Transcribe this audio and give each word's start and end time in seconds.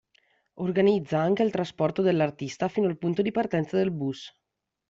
Organizza 0.55 1.19
anche 1.19 1.43
il 1.43 1.51
trasporto 1.51 2.01
dell'artista 2.01 2.67
fino 2.67 2.87
al 2.87 2.97
punto 2.97 3.21
di 3.21 3.29
partenza 3.29 3.77
del 3.77 3.91
bus. 3.91 4.35